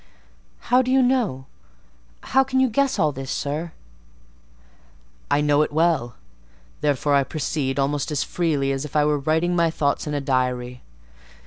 "How 0.71 0.81
do 0.81 0.89
you 0.89 1.03
know?—how 1.03 2.43
can 2.43 2.59
you 2.59 2.69
guess 2.71 2.97
all 2.97 3.11
this, 3.11 3.29
sir?" 3.29 3.71
"I 5.29 5.41
know 5.41 5.61
it 5.61 5.71
well; 5.71 6.15
therefore 6.79 7.13
I 7.13 7.23
proceed 7.23 7.77
almost 7.77 8.09
as 8.11 8.23
freely 8.23 8.71
as 8.71 8.83
if 8.83 8.95
I 8.95 9.05
were 9.05 9.19
writing 9.19 9.55
my 9.55 9.69
thoughts 9.69 10.07
in 10.07 10.15
a 10.15 10.19
diary. 10.19 10.81